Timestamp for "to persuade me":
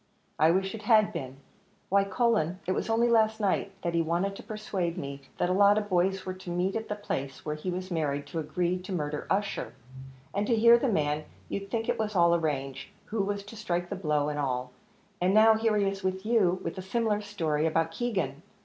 4.35-5.21